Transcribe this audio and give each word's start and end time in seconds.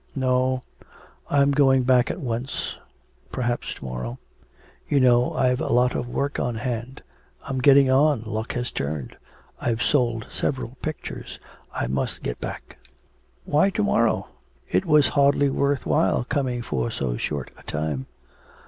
'No, 0.15 0.63
I'm 1.29 1.51
going 1.51 1.83
back 1.83 2.09
at 2.09 2.19
once, 2.19 2.75
perhaps 3.31 3.75
to 3.75 3.85
morrow. 3.85 4.17
You 4.89 4.99
know 4.99 5.31
I've 5.35 5.61
a 5.61 5.67
lot 5.71 5.93
of 5.95 6.09
work 6.09 6.39
on 6.39 6.55
hand. 6.55 7.03
I'm 7.43 7.59
getting 7.59 7.87
on, 7.91 8.23
luck 8.23 8.53
has 8.53 8.71
turned. 8.71 9.15
I've 9.61 9.83
sold 9.83 10.25
several 10.31 10.75
pictures. 10.81 11.37
I 11.71 11.85
must 11.85 12.23
get 12.23 12.41
back.' 12.41 12.77
'Why, 13.45 13.69
to 13.69 13.83
morrow? 13.83 14.25
it 14.67 14.87
was 14.87 15.09
hardly 15.09 15.51
worth 15.51 15.85
while 15.85 16.23
coming 16.27 16.63
for 16.63 16.89
so 16.89 17.15
short 17.15 17.51
a 17.55 17.61
time.' 17.61 18.07